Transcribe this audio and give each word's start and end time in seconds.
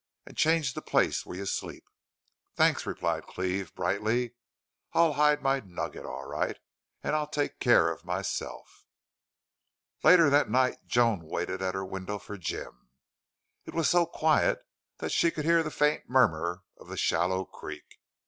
And 0.25 0.35
change 0.35 0.73
the 0.73 0.81
place 0.81 1.27
where 1.27 1.37
you 1.37 1.45
sleep!" 1.45 1.87
"Thanks," 2.55 2.87
replied 2.87 3.27
Cleve, 3.27 3.71
brightly. 3.75 4.33
"I'll 4.93 5.13
hide 5.13 5.43
my 5.43 5.59
nugget 5.59 6.07
all 6.07 6.25
right. 6.25 6.57
And 7.03 7.15
I'll 7.15 7.27
take 7.27 7.59
care 7.59 7.91
of 7.91 8.03
myself." 8.03 8.87
Later 10.03 10.27
that 10.31 10.49
night 10.49 10.87
Joan 10.87 11.21
waited 11.25 11.61
at 11.61 11.75
her 11.75 11.85
window 11.85 12.17
for 12.17 12.35
Jim. 12.35 12.89
It 13.65 13.75
was 13.75 13.87
so 13.91 14.07
quiet 14.07 14.65
that 14.97 15.11
she 15.11 15.29
could 15.29 15.45
hear 15.45 15.61
the 15.61 15.69
faint 15.69 16.09
murmur 16.09 16.63
of 16.79 16.87
the 16.87 16.97
shallow 16.97 17.45
creek. 17.45 17.99